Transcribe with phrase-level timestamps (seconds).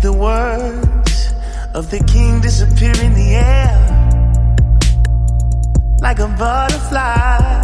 [0.00, 1.34] The words
[1.74, 3.76] of the king disappear in the air?
[6.00, 7.60] Like a butterfly.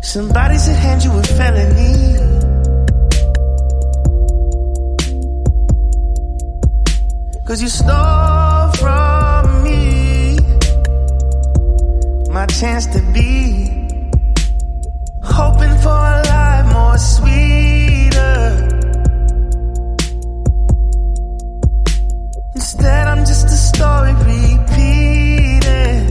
[0.00, 2.16] Somebody should hand you a felony.
[7.44, 10.38] Cause you stole from me
[12.30, 13.68] my chance to be,
[15.22, 18.69] hoping for a life more sweeter.
[22.80, 26.09] Instead, I'm just a story repeating.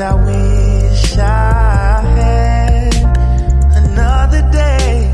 [0.00, 2.94] And I wish I had
[3.84, 5.10] another day.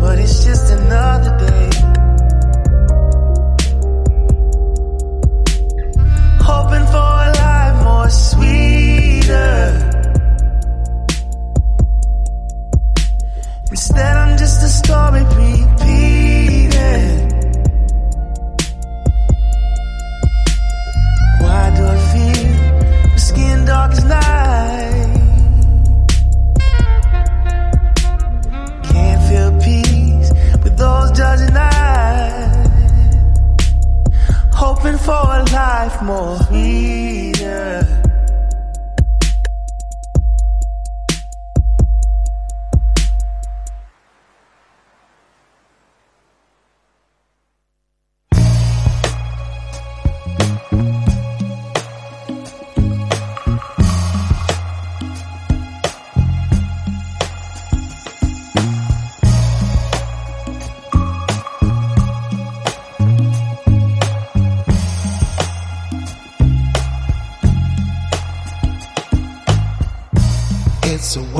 [0.00, 1.70] But it's just another day.
[6.40, 9.62] Hoping for a life more sweeter.
[13.70, 17.29] Instead, I'm just a story repeated.
[23.92, 24.92] I
[28.84, 30.30] can't feel peace
[30.62, 32.66] with those judging eyes.
[34.52, 37.99] Hoping for a life more sweeter.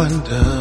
[0.01, 0.60] 关的。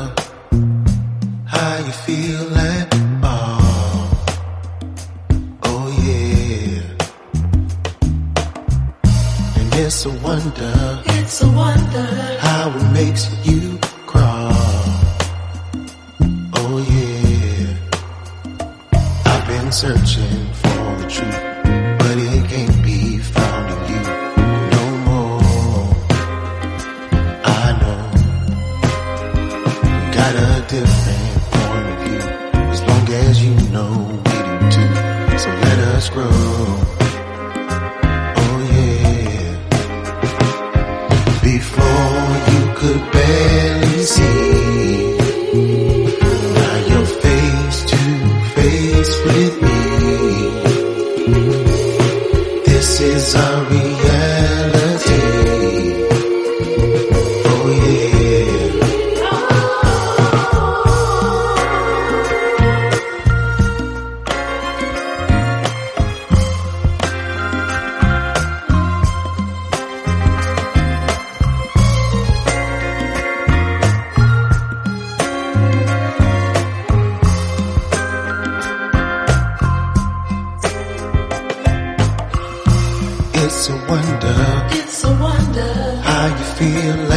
[83.89, 84.35] wonder.
[84.71, 87.08] It's a wonder how you feel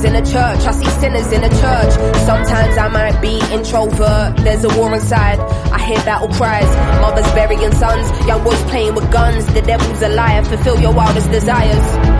[0.00, 1.92] sinners in a church, I see sinners in a church.
[2.24, 5.38] Sometimes I might be introvert, there's a war inside.
[5.70, 6.68] I hear battle cries,
[7.00, 9.46] mothers burying sons, young boys playing with guns.
[9.46, 12.19] The devil's a liar, fulfill your wildest desires.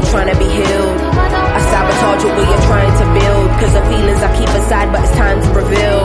[0.00, 0.96] I'm trying to be healed.
[0.96, 3.50] I sabotage what we are trying to build.
[3.60, 6.00] Cause the feelings I keep aside, but it's time to reveal.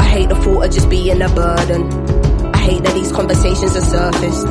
[0.00, 1.92] I hate the thought of just being a burden.
[2.54, 4.46] I hate that these conversations are surfaced.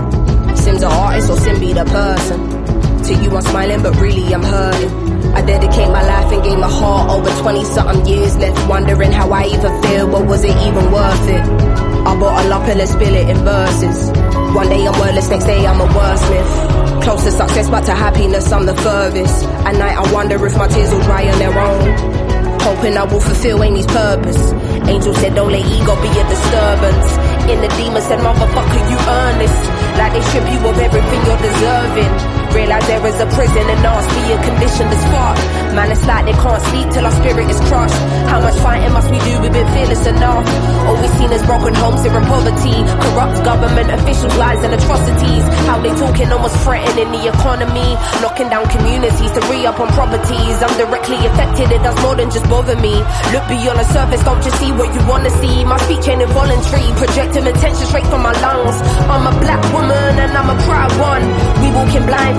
[0.62, 2.39] Simz an artist or Simbi the person.
[3.06, 5.34] To you I'm smiling, but really I'm hurting.
[5.34, 9.32] I dedicate my life and gave my heart over 20 something years left wondering how
[9.32, 11.41] I even feel, but was it even worth it?
[12.06, 14.12] I bought a lot and let's spill it in verses.
[14.54, 16.79] One day I'm wordless, next day I'm a wordsmith.
[17.10, 19.43] Close to success, but to happiness I'm the furthest.
[19.66, 22.60] At night I wonder if my tears will dry on their own.
[22.62, 24.51] Hoping I will fulfill Amy's purpose.
[24.88, 27.10] Angel said don't let ego be a disturbance.
[27.49, 29.55] In the demon said motherfucker you earn this.
[29.97, 32.29] Like they strip you of everything you're deserving.
[32.54, 35.38] Realize there is a prison and nasty and conditioned as fuck.
[35.76, 38.02] Man, it's like they can't sleep till our spirit is crushed.
[38.28, 39.41] How much fighting must we do?
[39.41, 40.45] We've been fearless enough.
[40.89, 42.78] All we've seen is broken homes here in poverty.
[43.06, 45.45] Corrupt government officials, lies and atrocities.
[45.70, 47.95] How they talking almost threatening the economy.
[48.22, 50.58] Knocking down communities to re-up on properties.
[50.60, 52.97] I'm directly affected, it does more than just bother me.
[53.32, 55.64] Look beyond the surface, don't just see what you wanna see.
[55.64, 58.76] My speech ain't involuntary, projecting attention straight from my lungs.
[59.06, 61.24] I'm a black woman and I'm a proud one.
[61.62, 62.39] We walking blind,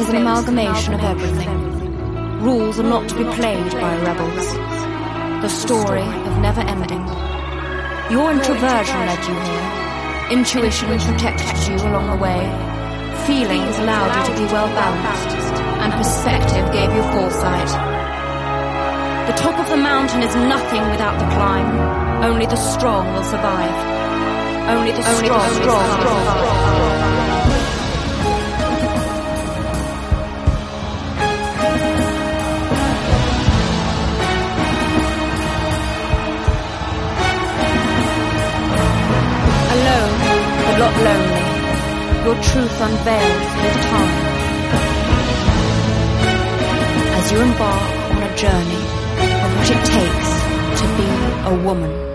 [0.00, 2.40] Is an amalgamation of everything.
[2.40, 4.48] Rules are not to be played by rebels.
[5.42, 7.04] The story of never ending.
[8.10, 10.38] Your introversion led you here.
[10.38, 12.40] Intuition protected you along the way.
[13.26, 15.60] Feelings allowed you to be well balanced.
[15.84, 17.68] And perspective gave you foresight.
[19.28, 22.24] The top of the mountain is nothing without the climb.
[22.24, 23.76] Only the strong will survive.
[24.70, 27.09] Only the strong, will survive.
[41.06, 41.44] Lonely.
[42.24, 44.16] Your truth unveiled through time.
[47.18, 48.82] As you embark on a journey
[49.44, 50.30] of what it takes
[50.80, 51.08] to be
[51.50, 52.09] a woman.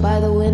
[0.00, 0.49] by the wind.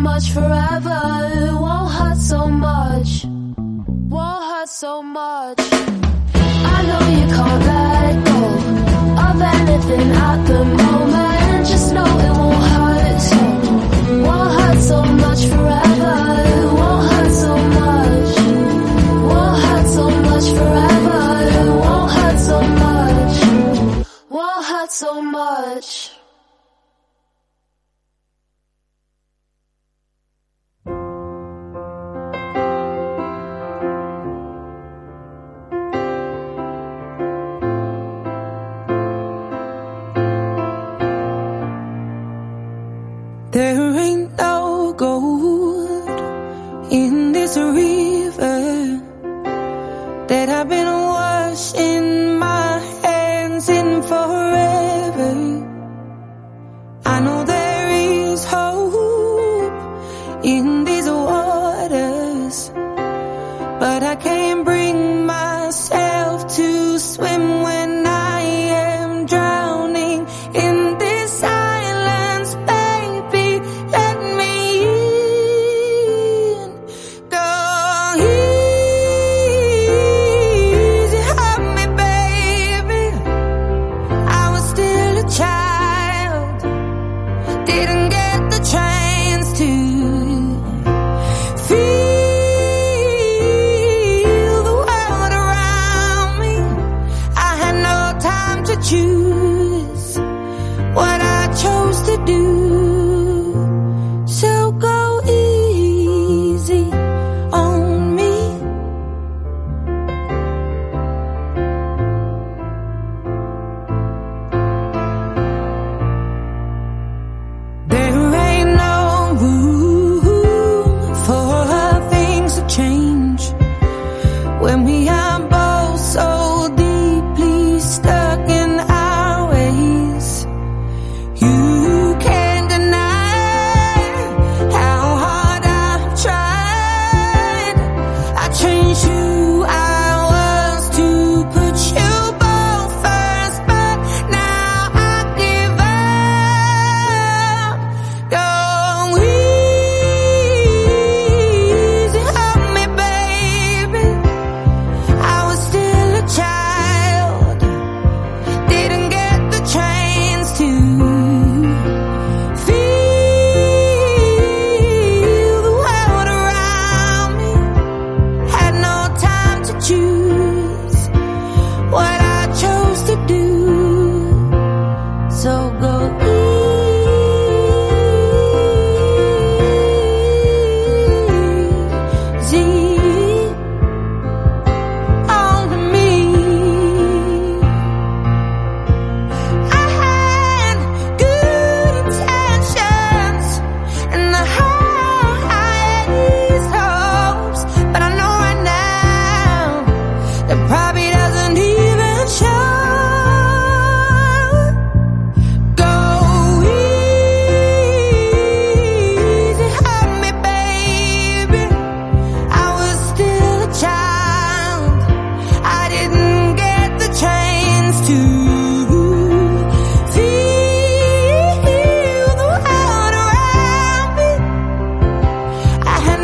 [0.00, 1.00] much forever.
[1.60, 3.24] Won't hurt so much.
[4.08, 5.58] Won't hurt so much.
[6.74, 8.40] I know you can't let go
[9.26, 11.66] of anything at the moment.
[11.66, 13.40] Just know it won't hurt so.
[14.26, 16.59] Won't hurt so much forever.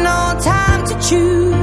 [0.06, 1.55] no time to choose.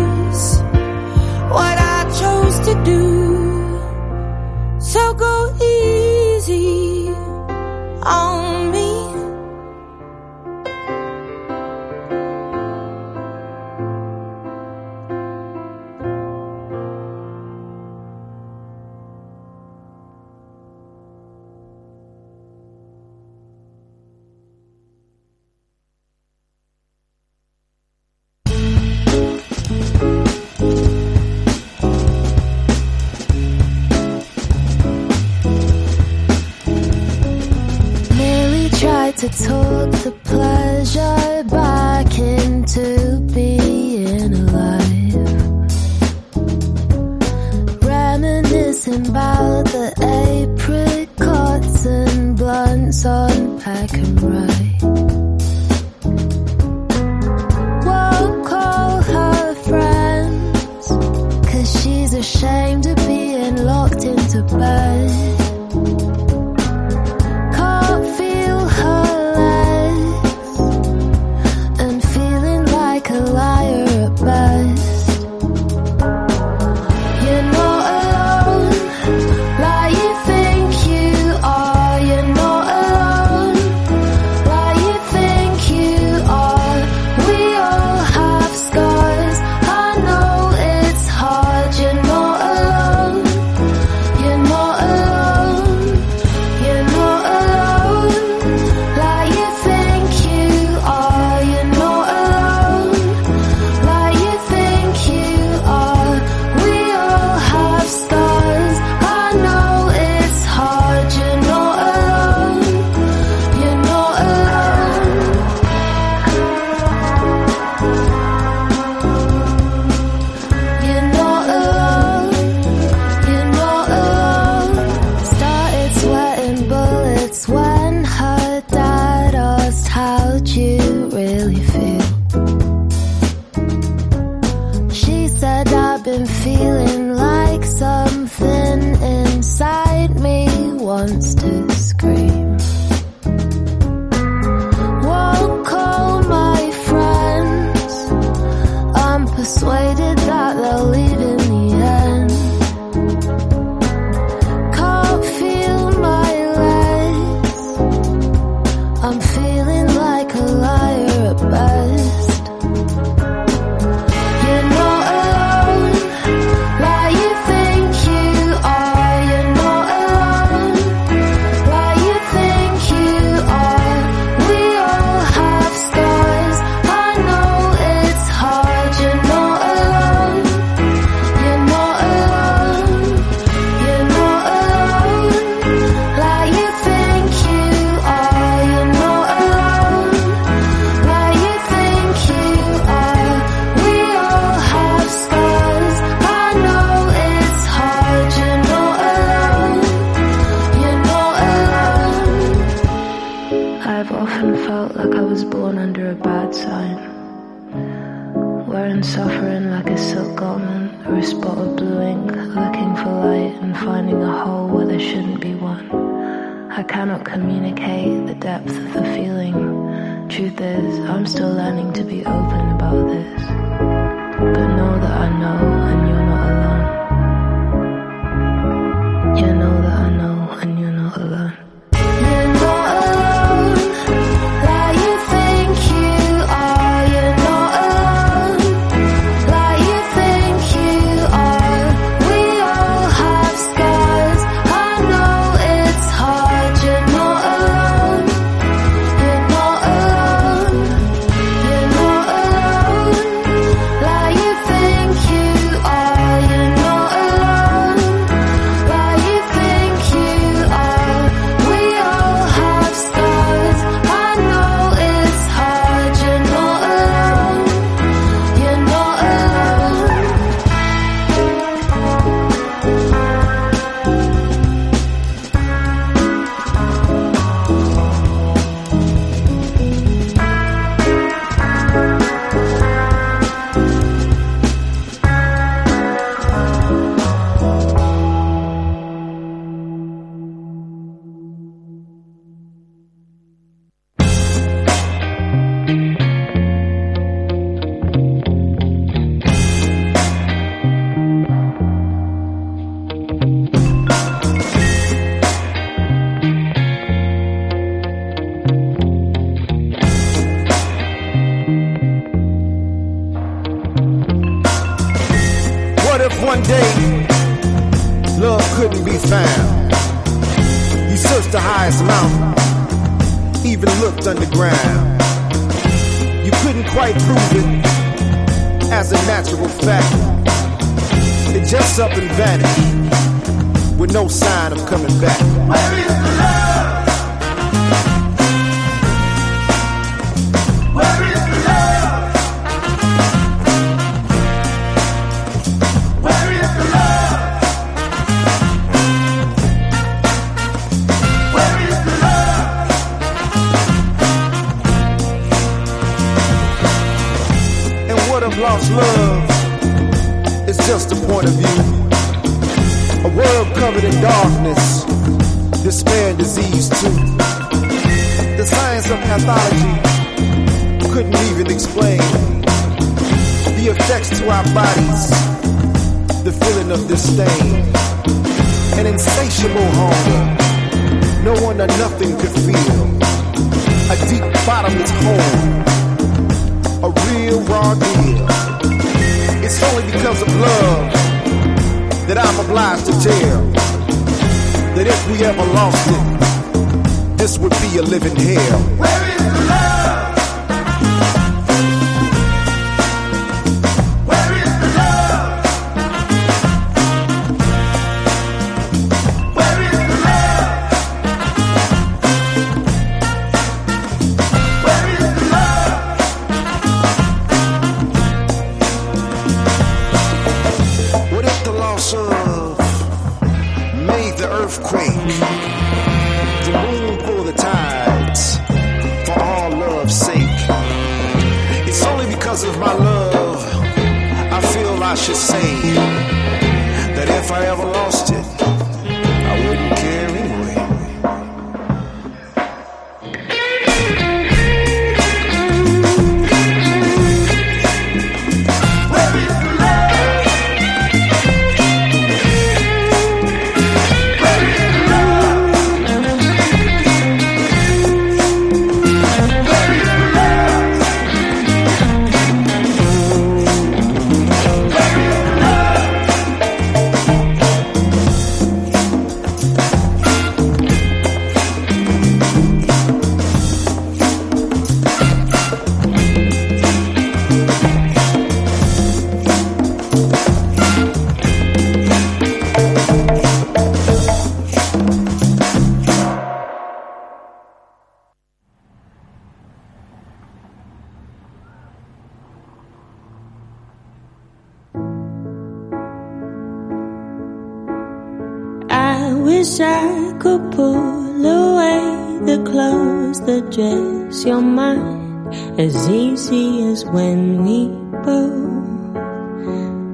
[507.14, 507.80] When we
[508.26, 509.14] both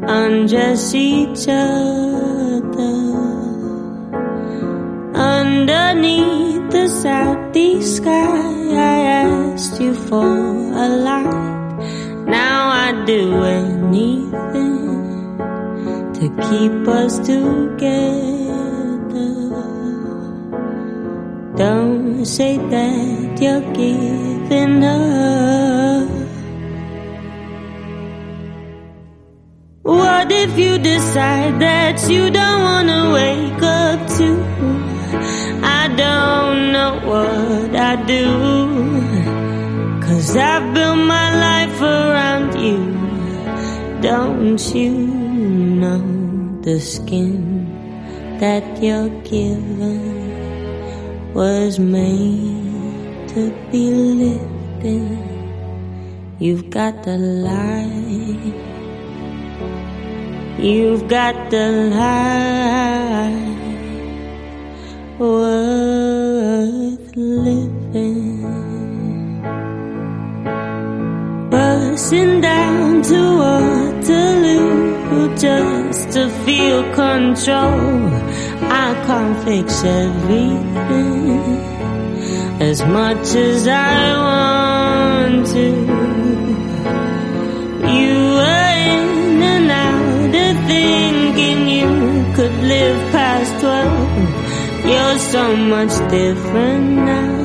[0.03, 2.97] undress each other
[5.15, 8.41] underneath the southeast sky.
[8.71, 10.27] I asked you for
[10.85, 11.69] a light.
[12.27, 14.67] Now I'd do anything
[16.17, 18.09] to keep us together.
[21.55, 25.68] Don't say that you're giving up.
[30.31, 34.27] If you decide that you don't wanna wake up to?
[35.63, 38.25] I don't know what I do.
[40.05, 42.77] Cause I've built my life around you.
[44.01, 44.91] Don't you
[45.81, 46.03] know
[46.61, 47.65] the skin
[48.39, 50.03] that you're given
[51.33, 55.17] was made to be lifted?
[56.39, 58.68] You've got the light.
[60.61, 63.39] You've got the life
[65.17, 68.43] worth living.
[71.49, 78.09] Bursting down to Waterloo just to feel control.
[78.69, 81.39] I can't fix everything
[82.59, 85.67] as much as I want to.
[87.95, 88.18] You
[90.69, 91.89] thinking you
[92.35, 94.11] could live past twelve.
[94.91, 95.43] You're so
[95.73, 97.37] much different now.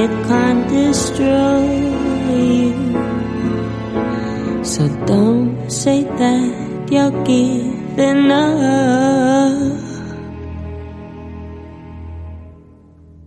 [0.00, 1.62] It can't destroy
[2.42, 2.74] you.
[4.72, 6.50] So don't say that
[6.92, 8.54] you're giving up.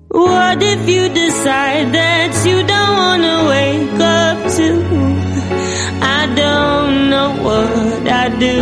[0.10, 3.37] What if you decide that you don't wanna
[8.40, 8.62] do.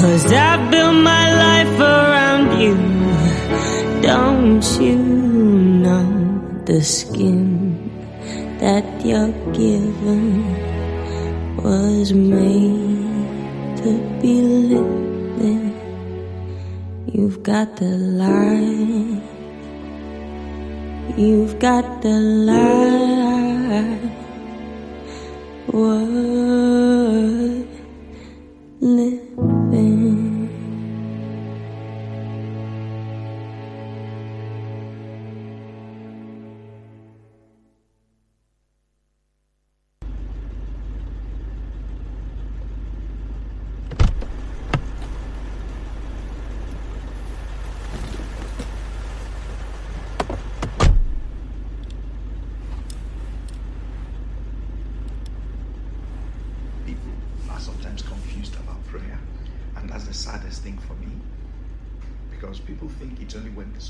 [0.00, 2.76] Cause I built my life around you.
[4.02, 7.90] Don't you know the skin
[8.58, 10.42] that you're given
[11.56, 13.90] was made to
[14.20, 15.72] be living?
[17.06, 19.22] You've got the light.
[21.16, 24.00] You've got the light
[25.68, 27.71] worth
[28.82, 30.01] living.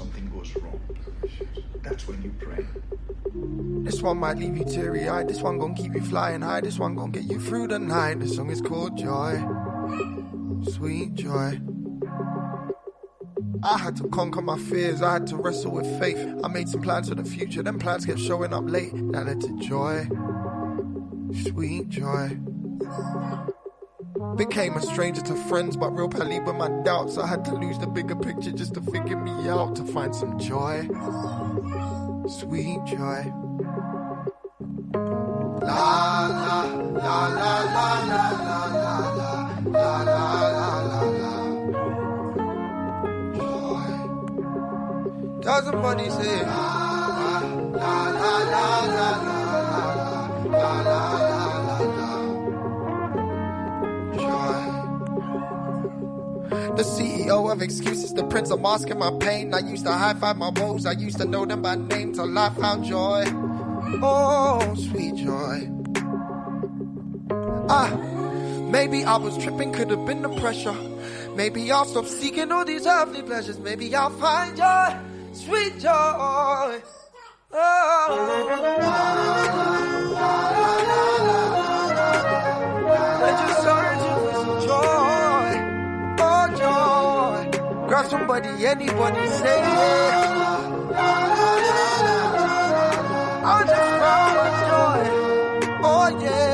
[0.02, 0.80] Something goes wrong
[1.82, 2.64] that's when you pray.
[3.84, 5.28] This one might leave you teary eyed.
[5.28, 6.60] This one gonna keep you flying high.
[6.60, 8.20] This one gonna get you through the night.
[8.20, 9.42] This song is called Joy.
[10.70, 11.60] Sweet joy.
[13.64, 15.02] I had to conquer my fears.
[15.02, 16.18] I had to wrestle with faith.
[16.42, 17.62] I made some plans for the future.
[17.62, 18.92] Them plans kept showing up late.
[19.12, 20.08] That led to joy.
[21.42, 22.38] Sweet joy.
[24.36, 27.18] Became a stranger to friends, but real pally with my doubts.
[27.18, 30.38] I had to lose the bigger picture just to figure me out to find some
[30.38, 30.88] joy.
[32.28, 33.32] Sweet joy.
[35.60, 39.32] La la la la la la la la
[39.66, 40.70] la la la
[41.20, 41.34] la
[43.36, 43.90] Joy.
[45.42, 48.66] Does somebody say la la la la la
[48.96, 49.90] la la
[50.46, 51.41] la la la
[56.74, 59.52] The CEO of excuses, the prince of masking my pain.
[59.52, 62.38] I used to high five my woes, I used to know them by name till
[62.38, 63.24] I found joy.
[64.02, 65.70] Oh, sweet joy.
[67.68, 67.94] Ah,
[68.70, 70.74] maybe I was tripping, could have been the pressure.
[71.36, 73.58] Maybe I'll stop seeking all these earthly pleasures.
[73.58, 74.96] Maybe I'll find joy,
[75.34, 75.90] sweet joy.
[75.90, 76.80] Oh,
[83.20, 85.01] we're just for some joy.
[87.92, 90.94] Grab somebody, anybody, say yeah.
[93.44, 94.34] I just found
[94.70, 95.78] joy.
[95.84, 96.51] Oh, yeah.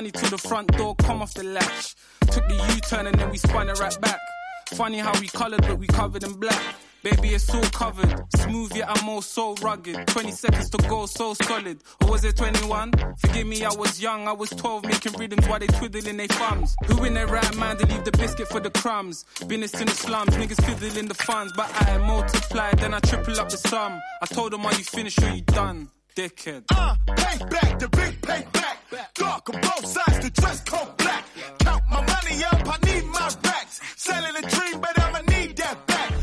[0.00, 1.94] Funny till the front door come off the latch.
[2.32, 4.18] Took the U-turn and then we spun it right back.
[4.68, 6.62] Funny how we coloured, but we covered in black.
[7.02, 8.10] Baby, it's all covered.
[8.34, 10.06] Smooth, yet I'm all so rugged.
[10.06, 11.82] 20 seconds to go, so solid.
[12.00, 12.92] Or was it 21?
[13.18, 14.26] Forgive me, I was young.
[14.26, 16.74] I was 12, making rhythms while they twiddling their thumbs.
[16.86, 19.26] Who in their right mind to leave the biscuit for the crumbs?
[19.48, 21.52] Business in the slums, niggas fiddling the funds.
[21.54, 24.00] But I multiply, then I triple up the sum.
[24.22, 25.90] I told them, are you finished or you done?
[26.16, 26.64] Dickhead.
[26.70, 28.59] Uh, payback, the big payback.
[29.40, 31.24] Dark on both sides, the dress code black.
[31.60, 33.80] Count my money up, I need my racks.
[33.96, 36.10] Selling a dream, but I'ma need that back.
[36.10, 36.14] A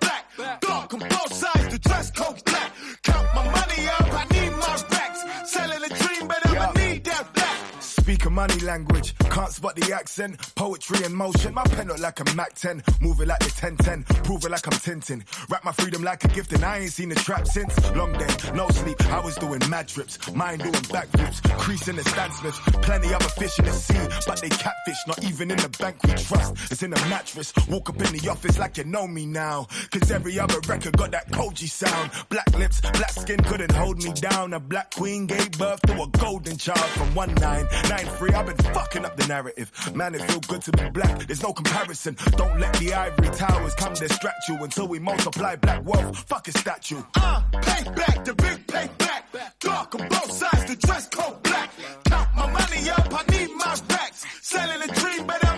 [0.00, 0.24] black.
[0.60, 2.72] Dark on both sides, the dress code black.
[3.02, 5.24] Count my money up, I need my racks.
[5.50, 7.58] Selling a dream, but I'ma need that back.
[7.80, 10.36] Speak a money language, can't spot the accent.
[10.56, 12.82] Poetry in motion, my pen look like a Mac 10.
[13.00, 15.22] Move it like the 1010, prove it like I'm Tintin.
[15.48, 17.72] Rap my freedom like a gift, and I ain't seen the trap since.
[17.94, 20.18] Long day, no sleep, I was doing mad trips.
[20.34, 22.58] Mine doing backflips, creasing the Stan Smiths.
[22.82, 26.10] Plenty other fish in the sea, but they catfish, not even in the bank we
[26.14, 26.72] trust.
[26.72, 29.68] It's in a mattress, walk up in the office like you know me now.
[29.92, 32.10] Cause every other record got that Kojey sound.
[32.28, 34.52] Black lips, black skin couldn't hold me down.
[34.54, 38.30] A black queen gave birth to a golden child from 1993.
[38.32, 39.70] I've been fucking up the narrative.
[39.94, 41.26] Man, it feel good to be black.
[41.26, 42.16] There's no comparison.
[42.36, 46.18] Don't let the ivory towers come distract you until we multiply black wealth.
[46.26, 47.02] Fuck a statue.
[47.14, 49.22] Uh, payback, the big payback.
[49.60, 51.70] Dark on both sides, the dress code black.
[52.04, 54.24] Count my money up, I need my racks.
[54.42, 55.57] Selling a dream, but I'ma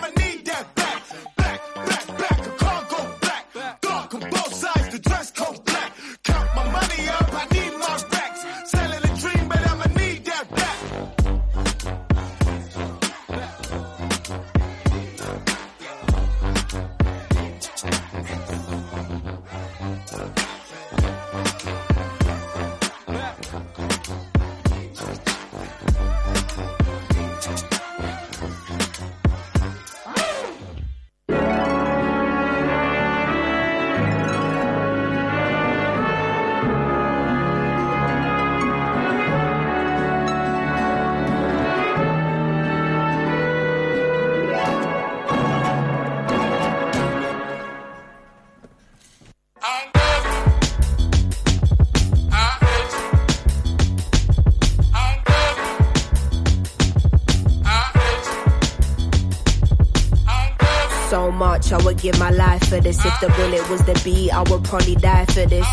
[62.01, 63.03] give my life for this.
[63.05, 65.67] If the bullet was the beat, I would probably die for this.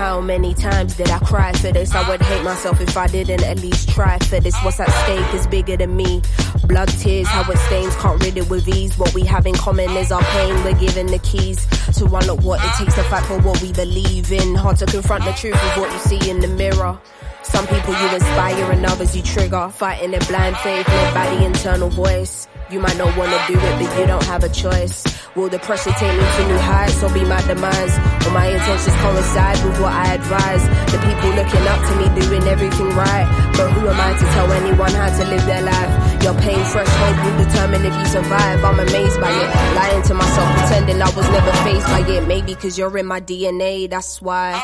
[0.00, 1.94] How many times did I cry for this?
[1.94, 4.56] I would hate myself if I didn't at least try for this.
[4.62, 6.22] What's at stake is bigger than me.
[6.64, 8.96] Blood, tears, how it stains, can't rid it with ease.
[8.96, 10.54] What we have in common is our pain.
[10.64, 11.66] We're given the keys
[11.98, 14.54] to unlock what it takes to fight for what we believe in.
[14.54, 16.98] Hard to confront the truth of what you see in the mirror.
[17.42, 19.68] Some people you inspire and others you trigger.
[19.68, 22.48] Fighting in blind faith, led by the internal voice.
[22.70, 25.09] You might not wanna do it, but you don't have a choice.
[25.36, 27.94] Will the pressure take me to new heights or be my demise?
[28.24, 30.64] Will my intentions coincide with what I advise?
[30.90, 33.30] The people looking up to me doing everything right.
[33.56, 36.22] But who am I to tell anyone how to live their life?
[36.24, 38.64] Your pain threshold will determine if you survive.
[38.64, 39.74] I'm amazed by it.
[39.76, 42.26] Lying to myself, pretending I was never faced by it.
[42.26, 44.58] Maybe cause you're in my DNA, that's why.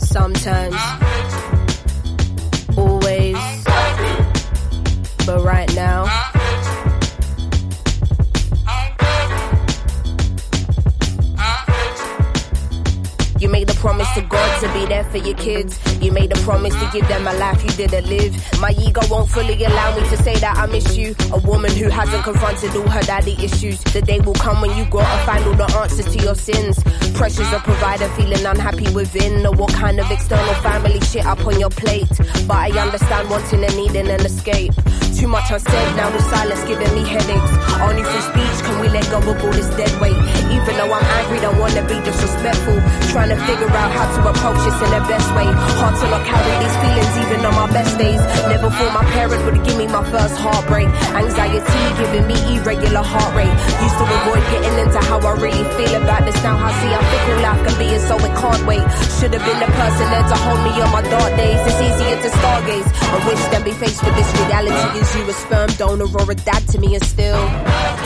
[0.00, 1.03] Sometimes,
[15.24, 15.78] your kids.
[16.00, 18.34] You made a promise to give them a life you didn't live.
[18.60, 21.14] My ego won't fully allow me to say that I miss you.
[21.32, 23.80] A woman who hasn't confronted all her daddy issues.
[23.84, 26.82] The day will come when you gotta find all the answers to your sins.
[27.14, 29.46] Pressures of provider, feeling unhappy within.
[29.46, 32.08] Or what kind of external family shit up on your plate.
[32.46, 34.72] But I understand wanting and needing an escape.
[35.24, 37.52] Too much unsaid, now with silence giving me headaches.
[37.80, 40.20] Only through speech can we let go of all this dead weight.
[40.52, 42.76] Even though I'm angry, don't wanna be disrespectful.
[43.08, 45.48] Trying to figure out how to approach this in the best way.
[45.80, 48.20] Hard to not carry these feelings even on my best days.
[48.52, 50.92] Never thought my parents would give me my first heartbreak.
[51.16, 53.56] Anxiety giving me irregular heart rate.
[53.80, 56.36] Used to avoid getting into how I really feel about this.
[56.44, 58.84] Now I see how fickle life can be, and so it can't wait.
[59.16, 61.64] Should have been the person there to hold me on my dark days.
[61.64, 62.88] It's easier to stargaze.
[63.08, 65.13] I wish than be faced with this reality.
[65.14, 68.03] You a sperm donor or a dad to me, and still.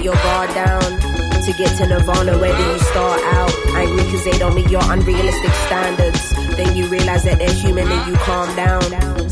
[0.00, 1.00] Let your guard down.
[1.44, 3.52] To get to Nirvana, where do you start out?
[3.74, 6.20] Angry cause they don't meet your unrealistic standards.
[6.56, 8.82] Then you realize that they're human and you calm down.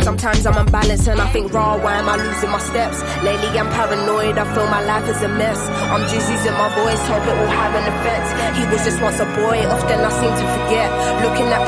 [0.01, 3.03] Sometimes I'm unbalanced and I think, raw, why am I losing my steps?
[3.23, 5.61] Lately I'm paranoid, I feel my life is a mess.
[5.93, 8.57] I'm just using my voice, hope it will have an effect.
[8.57, 10.89] He was just once a boy, often I seem to forget.
[11.21, 11.61] Looking at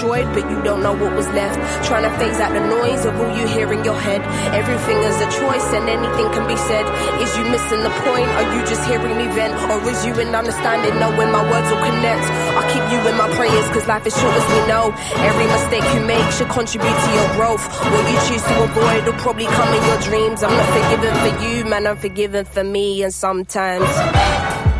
[0.00, 1.56] destroyed, but you don't know what was left.
[1.84, 4.20] Trying to phase out the noise of all you hear in your head.
[4.56, 6.84] Everything is a choice and anything can be said.
[7.20, 8.28] Is you missing the point?
[8.40, 9.52] Are you just hearing me vent?
[9.68, 12.24] Or is you in understanding, knowing my words will connect?
[12.56, 14.88] I keep you in my prayers, cause life is short as we know.
[15.20, 17.64] Every mistake you make should contribute to your growth.
[17.92, 20.42] What you choose to avoid will probably come in your dreams.
[20.42, 23.84] I'm not forgiven for you, man, I'm forgiven for me, and sometimes.
[23.84, 24.70] Sometimes.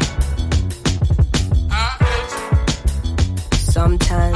[3.70, 4.29] Sometimes.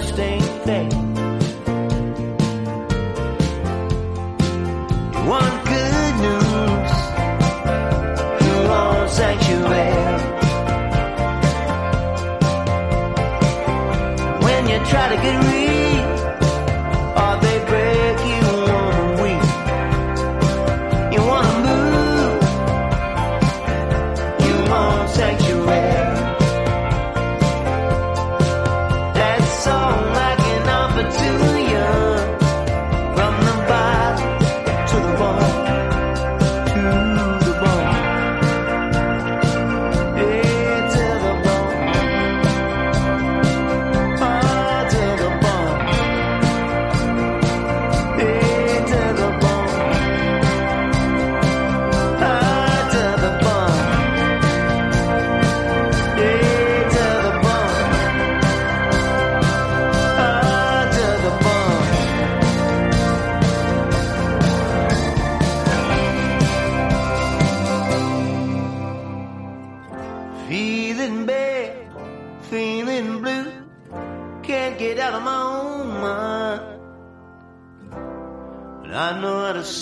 [0.00, 0.88] Just ain't fair.
[5.38, 6.92] One good news,
[8.44, 9.94] you want sanctuary.
[14.44, 15.57] When you try to get real,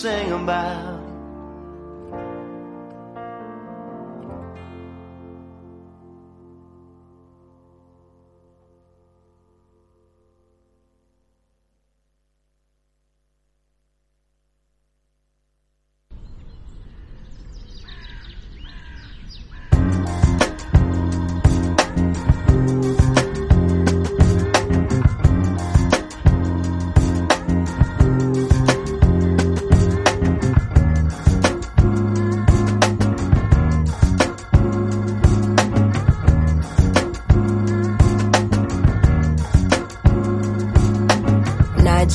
[0.07, 0.86] sing about.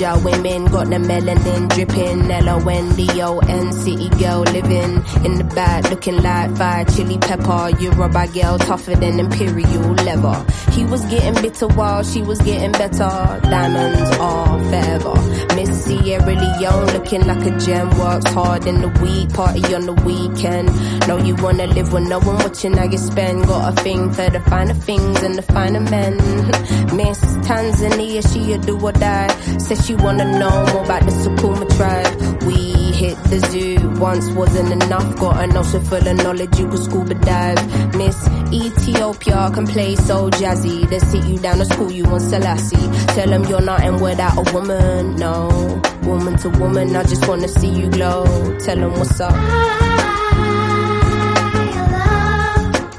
[0.01, 2.31] Niger women got the melanin dripping.
[2.31, 7.69] L-O-N-D-O-N city girl living in the back looking like fire chili pepper.
[7.79, 10.45] You Yoruba girl tougher than imperial leather.
[10.71, 13.39] He was getting bitter while she was getting better.
[13.43, 15.13] Diamonds are forever.
[15.55, 17.89] Miss Sierra Leone looking like a gem.
[17.99, 20.69] Works hard in the week, party on the weekend.
[21.07, 23.45] Know you wanna live with no one watching how you spend.
[23.45, 26.17] Got a thing for the finer things and the finer men.
[26.95, 29.27] Miss Tanzania, she a do or die.
[29.59, 32.43] Says she wanna know more about the Sukuma tribe.
[32.47, 32.55] We
[33.01, 35.15] hit the zoo, once wasn't enough.
[35.17, 37.61] Got an ocean full of knowledge, you could scuba dive.
[37.95, 38.17] Miss
[38.51, 40.89] Ethiopia can play so jazzy.
[40.89, 42.87] They sit you down to school, you want Selassie.
[43.15, 45.81] Tell them you're not nothing without a woman, no.
[46.03, 48.25] Woman to woman, I just wanna see you glow.
[48.59, 49.33] Tell them what's up.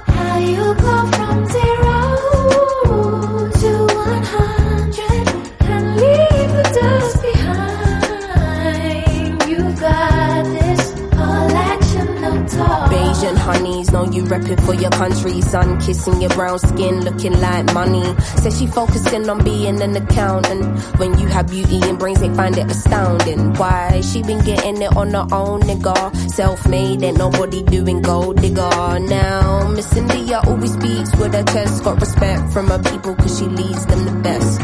[0.07, 1.32] How you go from
[14.11, 15.41] you repping for your country.
[15.43, 18.05] Sun kissing your brown skin, looking like money.
[18.43, 20.65] Says she focusing on being an accountant.
[20.99, 23.55] When you have beauty and brains, they find it astounding.
[23.55, 24.01] Why?
[24.01, 26.17] She been getting it on her own, nigga.
[26.31, 28.99] Self made, ain't nobody doing gold digger.
[29.01, 31.85] Now, Miss India always speaks with her chest.
[31.85, 34.61] Got respect from her people, cause she leads them the best.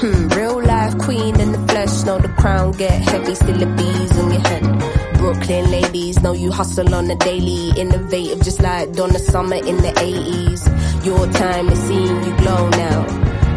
[0.00, 2.04] Hmm, real life queen in the flesh.
[2.04, 4.91] Know the crown get heavy, still the bees in your head.
[5.22, 7.70] Brooklyn ladies know you hustle on the daily.
[7.80, 11.04] Innovative, just like Donna Summer in the 80s.
[11.06, 13.06] Your time is seeing you glow now.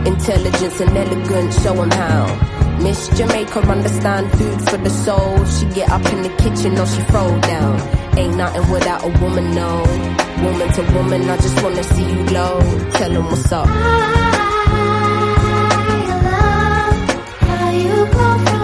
[0.05, 2.23] Intelligence and elegance, show 'em how.
[2.83, 5.43] Miss Jamaica understand food for the soul.
[5.55, 7.75] She get up in the kitchen or she throw down.
[8.15, 9.71] Ain't nothing without a woman, no.
[10.43, 12.59] Woman to woman, I just wanna see you glow.
[12.97, 13.67] Tell 'em what's up.
[17.49, 18.54] How you go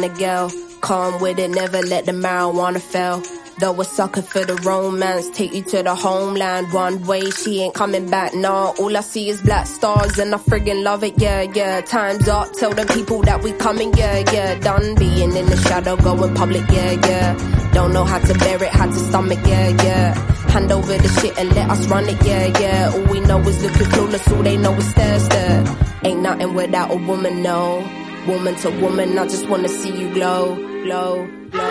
[0.00, 0.50] She a girl,
[0.80, 3.22] calm with it, never let the marijuana fail.
[3.58, 6.72] Though a sucker for the romance, take you to the homeland.
[6.72, 8.72] One way, she ain't coming back, nah.
[8.78, 11.82] All I see is black stars and I friggin' love it, yeah, yeah.
[11.82, 14.58] Time's up, tell the people that we coming, yeah, yeah.
[14.60, 17.70] Done being in the shadow, going public, yeah, yeah.
[17.72, 20.14] Don't know how to bear it, how to stomach, yeah, yeah.
[20.50, 22.92] Hand over the shit and let us run it, yeah, yeah.
[22.94, 25.64] All we know is looking clueless, all they know is stare, stare.
[26.04, 28.01] Ain't nothing without a woman, no.
[28.26, 30.54] Woman to woman, I just wanna see you glow,
[30.84, 31.60] glow, glow.
[31.60, 31.64] I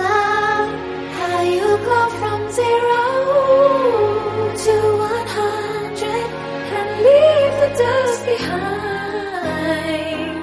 [0.00, 0.70] love
[1.18, 3.02] How you go from zero
[4.64, 4.74] to
[5.10, 6.28] one hundred
[6.78, 9.74] and leave the dust behind.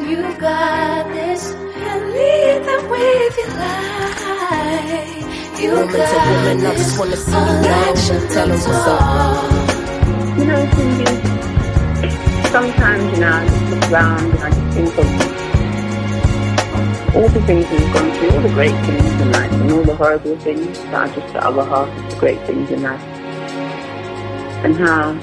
[0.10, 5.22] You got this and lead them with your light.
[5.62, 7.90] You Woman to got woman, I just wanna see you All glow.
[7.90, 9.02] actions Tell 'em what's up.
[10.38, 11.06] You know, Cindy,
[12.54, 15.08] sometimes, you know, I just look around and I just think of
[17.16, 19.96] all the things we've gone through, all the great things in life, and all the
[19.96, 23.02] horrible things that are just the other half of the great things in life.
[24.64, 25.14] And how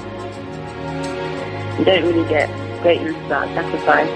[1.79, 2.49] you don't really get
[2.81, 4.11] greatness without sacrifice.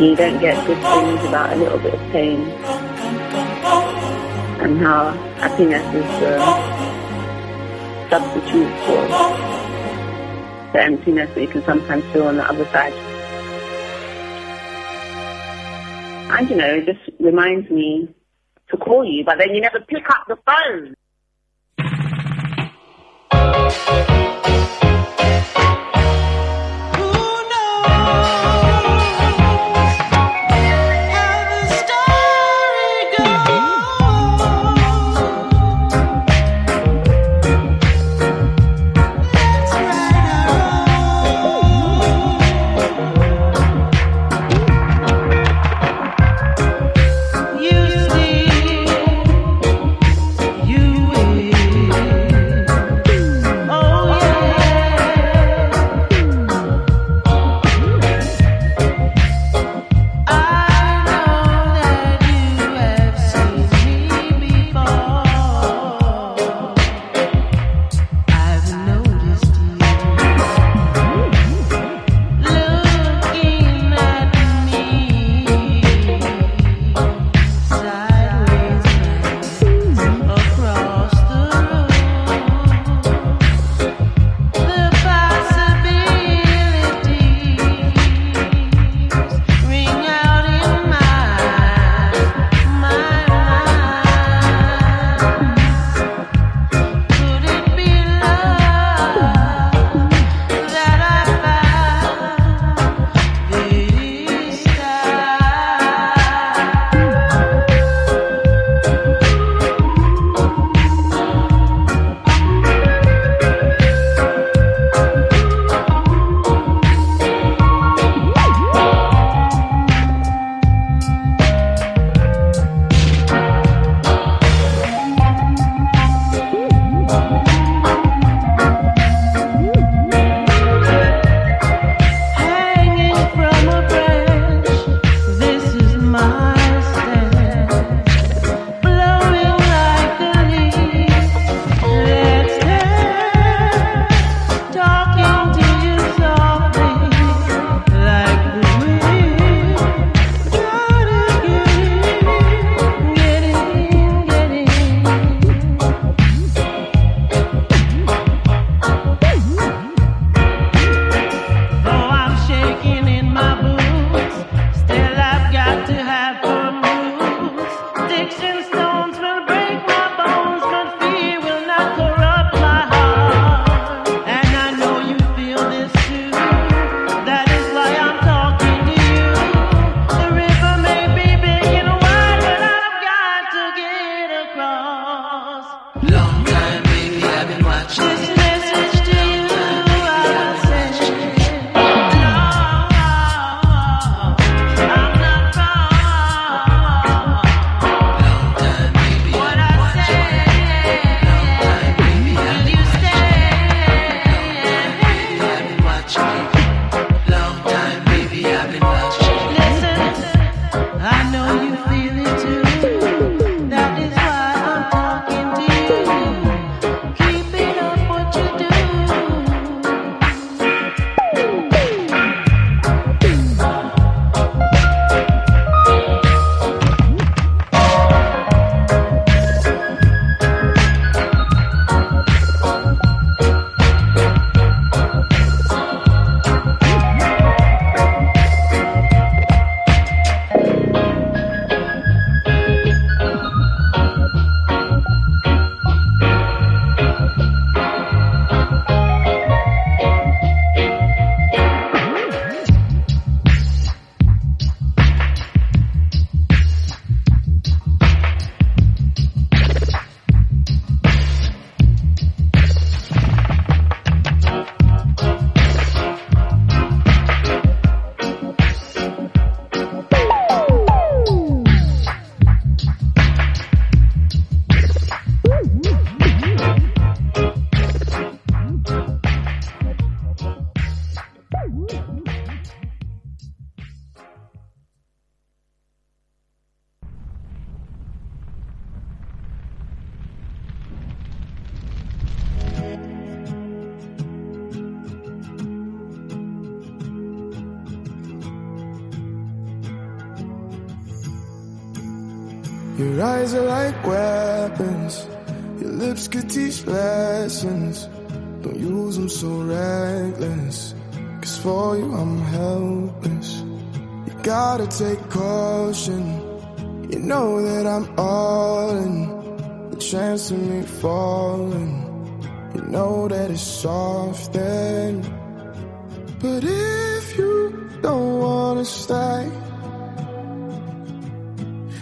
[0.00, 2.40] You don't get good things without a little bit of pain.
[4.64, 6.40] And how happiness is the
[8.08, 9.67] substitute for
[10.72, 12.92] the emptiness that you can sometimes feel on the other side.
[16.30, 18.14] And you know, it just reminds me
[18.70, 20.94] to call you, but then you never pick up the phone.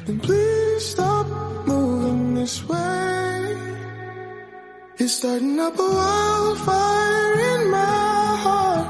[0.06, 1.26] Then please stop
[1.66, 3.56] moving this way.
[4.98, 8.86] You're starting up a wildfire in my heart.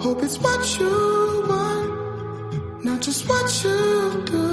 [0.00, 4.46] Hope it's what you want, not just what you do.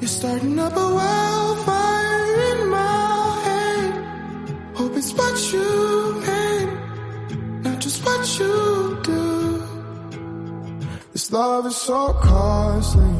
[0.00, 3.92] You're starting up a wildfire in my head.
[4.74, 9.62] Hope it's what you meant, not just what you do.
[11.12, 13.17] This love is so costly.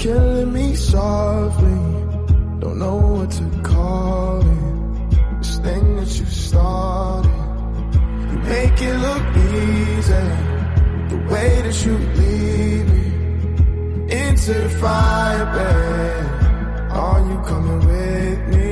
[0.00, 1.78] Killing me softly.
[2.60, 5.38] Don't know what to call it.
[5.40, 7.30] This thing that you started.
[8.30, 10.28] You make it look easy.
[11.10, 13.06] The way that you lead me
[14.24, 16.92] into the fire, babe.
[16.92, 18.69] Are you coming with me?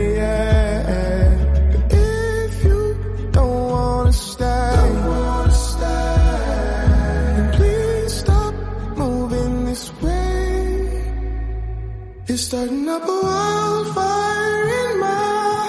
[12.39, 15.07] You're starting up a wildfire in my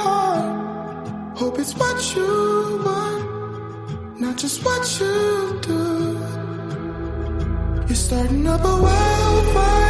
[0.04, 1.36] heart.
[1.36, 6.20] Hope it's what you want, not just what you do.
[7.88, 9.89] You're starting up a wildfire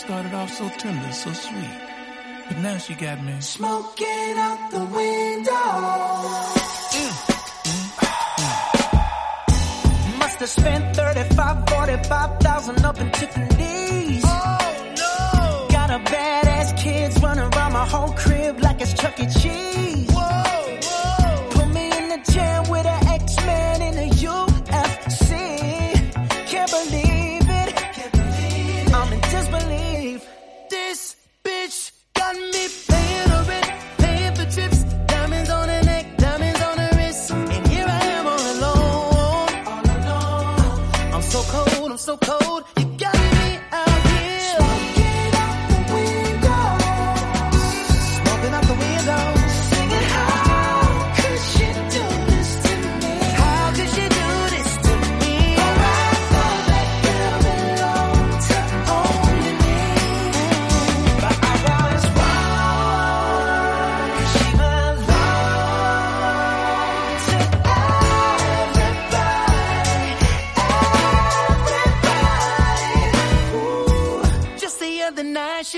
[0.00, 1.80] started off so tender, so sweet.
[2.48, 3.38] But now she got me.
[3.40, 5.66] Smoking out the window.
[6.96, 7.14] Mm,
[7.68, 7.88] mm,
[8.40, 10.18] mm.
[10.18, 14.24] Must have spent 35, 45,000 up in Tiffany's.
[14.24, 15.66] Oh no!
[15.76, 18.39] Got a badass kids running around my whole crib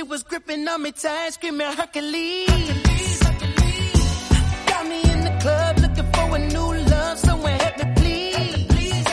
[0.03, 3.21] she was gripping on me tight, screaming Hercules.
[4.71, 9.05] Got me in the club looking for a new love, someone help me please.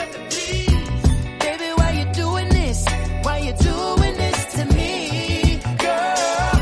[1.44, 2.84] Baby, why you doing this?
[3.22, 6.54] Why you doing this to me, girl?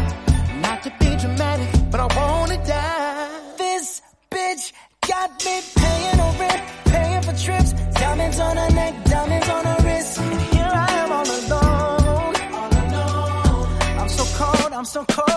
[0.60, 3.28] Not to be dramatic, but I wanna die.
[3.56, 4.72] This bitch
[5.08, 9.77] got me paying rent, paying for trips, diamonds on her neck, diamonds on her
[14.88, 15.27] cold, I'm so cold.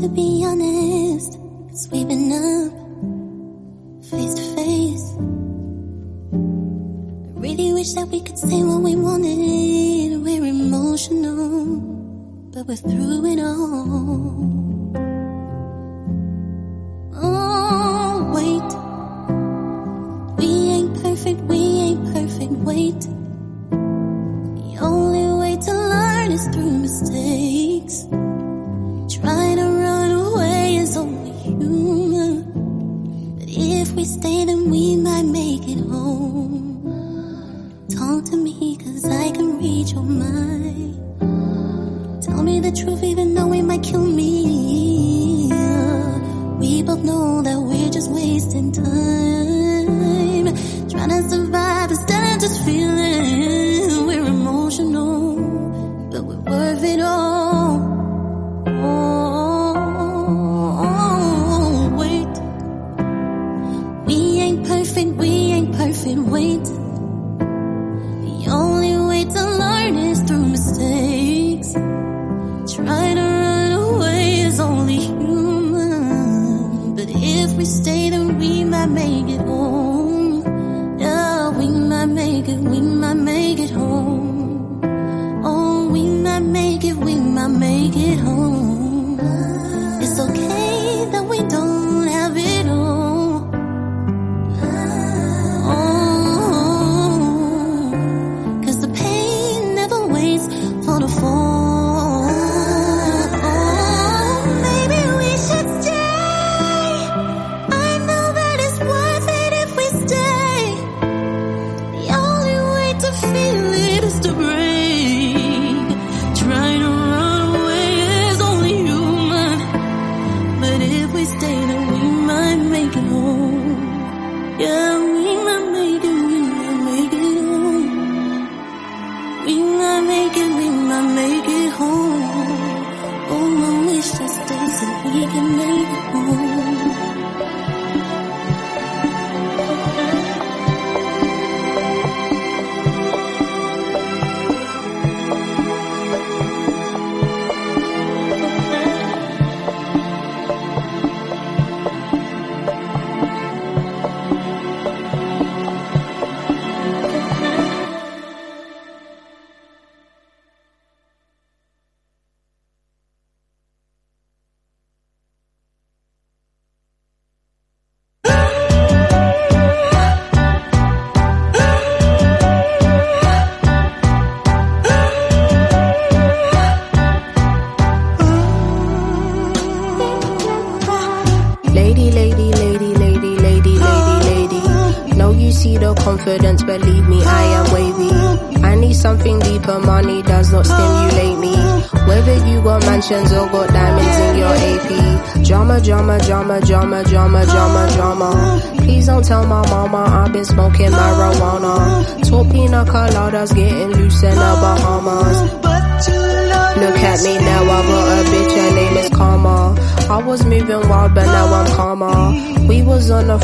[0.00, 0.85] To be honest.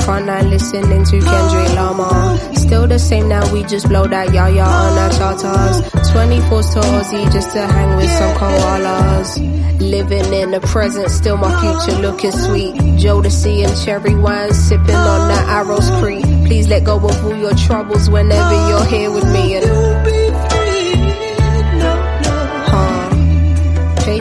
[0.05, 2.39] Front line listening to Kendrick Lamar.
[2.55, 5.83] Still the same now, we just blow that yaya on our charters.
[6.13, 9.81] 24s to Aussie just to hang with some koalas.
[9.81, 12.75] Living in the present, still my future looking sweet.
[13.03, 16.25] Jodeci and cherry wine, sipping on that Arrows Creek.
[16.47, 19.57] Please let go of all your troubles whenever you're here with me.
[19.57, 19.92] And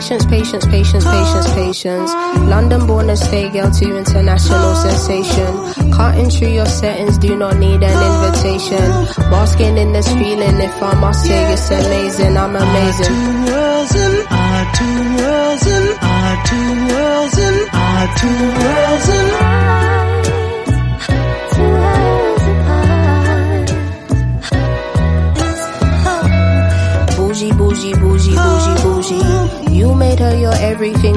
[0.02, 2.10] Patience, patience, patience, patience, patience.
[2.50, 5.92] London born and stay girl to international sensation.
[5.92, 8.82] Cutting through your settings, do not need an invitation.
[9.30, 13.06] Basking in this feeling, if I must say it's amazing, I'm amazing.
[13.06, 19.81] Two worlds and our two worlds and our two worlds and our two worlds